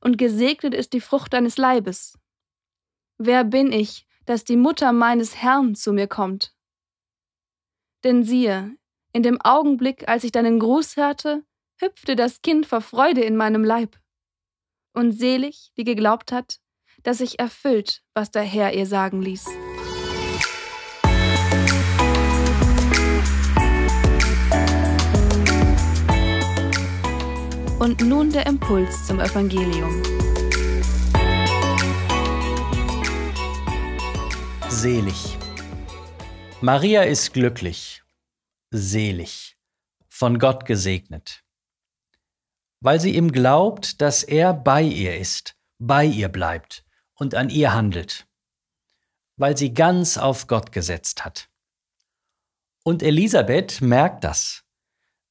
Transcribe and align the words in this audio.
und 0.00 0.18
gesegnet 0.18 0.74
ist 0.74 0.92
die 0.92 1.00
Frucht 1.00 1.32
deines 1.32 1.56
Leibes. 1.56 2.18
Wer 3.18 3.44
bin 3.44 3.72
ich, 3.72 4.06
dass 4.26 4.44
die 4.44 4.56
Mutter 4.56 4.92
meines 4.92 5.36
Herrn 5.36 5.74
zu 5.74 5.92
mir 5.92 6.08
kommt? 6.08 6.54
Denn 8.02 8.24
siehe, 8.24 8.76
in 9.12 9.22
dem 9.22 9.40
Augenblick, 9.40 10.08
als 10.08 10.24
ich 10.24 10.32
deinen 10.32 10.58
Gruß 10.58 10.96
hörte, 10.96 11.44
hüpfte 11.76 12.16
das 12.16 12.42
Kind 12.42 12.66
vor 12.66 12.80
Freude 12.80 13.22
in 13.22 13.36
meinem 13.36 13.64
Leib. 13.64 13.98
Und 14.92 15.12
selig, 15.12 15.72
wie 15.74 15.84
geglaubt 15.84 16.32
hat, 16.32 16.58
dass 17.02 17.18
sich 17.18 17.38
erfüllt, 17.38 18.02
was 18.14 18.30
der 18.30 18.42
Herr 18.42 18.74
ihr 18.74 18.86
sagen 18.86 19.22
ließ. 19.22 19.48
Und 27.84 28.00
nun 28.00 28.32
der 28.32 28.46
Impuls 28.46 29.06
zum 29.06 29.20
Evangelium. 29.20 30.02
Selig. 34.70 35.36
Maria 36.62 37.02
ist 37.02 37.34
glücklich, 37.34 38.02
selig, 38.70 39.58
von 40.08 40.38
Gott 40.38 40.64
gesegnet, 40.64 41.44
weil 42.80 43.00
sie 43.00 43.14
ihm 43.14 43.30
glaubt, 43.32 44.00
dass 44.00 44.22
er 44.22 44.54
bei 44.54 44.80
ihr 44.80 45.18
ist, 45.18 45.54
bei 45.78 46.06
ihr 46.06 46.30
bleibt 46.30 46.86
und 47.12 47.34
an 47.34 47.50
ihr 47.50 47.74
handelt, 47.74 48.26
weil 49.36 49.58
sie 49.58 49.74
ganz 49.74 50.16
auf 50.16 50.46
Gott 50.46 50.72
gesetzt 50.72 51.26
hat. 51.26 51.50
Und 52.82 53.02
Elisabeth 53.02 53.82
merkt 53.82 54.24
das 54.24 54.63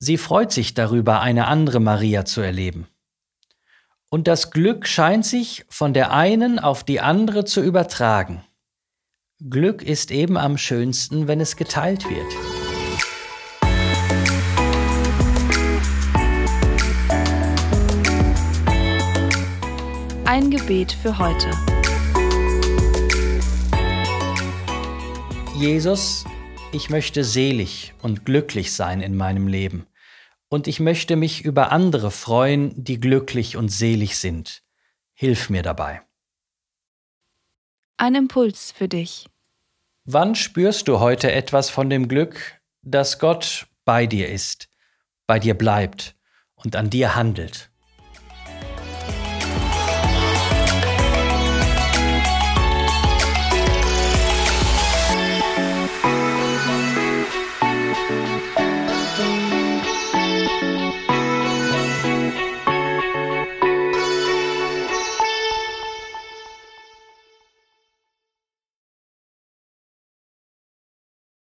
Sie 0.00 0.16
freut 0.16 0.52
sich 0.52 0.74
darüber, 0.74 1.20
eine 1.22 1.48
andere 1.48 1.80
Maria 1.80 2.24
zu 2.24 2.40
erleben. 2.40 2.86
Und 4.10 4.28
das 4.28 4.52
Glück 4.52 4.86
scheint 4.86 5.26
sich 5.26 5.66
von 5.68 5.92
der 5.92 6.12
einen 6.12 6.60
auf 6.60 6.84
die 6.84 7.00
andere 7.00 7.44
zu 7.44 7.60
übertragen. 7.60 8.44
Glück 9.50 9.82
ist 9.82 10.12
eben 10.12 10.36
am 10.36 10.56
schönsten, 10.56 11.26
wenn 11.26 11.40
es 11.40 11.56
geteilt 11.56 12.04
wird. 12.08 12.26
Ein 20.24 20.50
Gebet 20.52 20.92
für 20.92 21.18
heute. 21.18 21.50
Jesus, 25.56 26.24
ich 26.70 26.88
möchte 26.88 27.24
selig 27.24 27.94
und 28.00 28.24
glücklich 28.24 28.72
sein 28.72 29.00
in 29.00 29.16
meinem 29.16 29.48
Leben. 29.48 29.87
Und 30.48 30.66
ich 30.66 30.80
möchte 30.80 31.16
mich 31.16 31.44
über 31.44 31.72
andere 31.72 32.10
freuen, 32.10 32.72
die 32.82 32.98
glücklich 33.00 33.56
und 33.56 33.68
selig 33.68 34.18
sind. 34.18 34.62
Hilf 35.12 35.50
mir 35.50 35.62
dabei. 35.62 36.02
Ein 37.98 38.14
Impuls 38.14 38.70
für 38.70 38.88
dich. 38.88 39.26
Wann 40.04 40.34
spürst 40.34 40.88
du 40.88 41.00
heute 41.00 41.32
etwas 41.32 41.68
von 41.68 41.90
dem 41.90 42.08
Glück, 42.08 42.60
dass 42.82 43.18
Gott 43.18 43.66
bei 43.84 44.06
dir 44.06 44.28
ist, 44.28 44.68
bei 45.26 45.38
dir 45.38 45.54
bleibt 45.54 46.16
und 46.54 46.76
an 46.76 46.88
dir 46.88 47.14
handelt? 47.14 47.70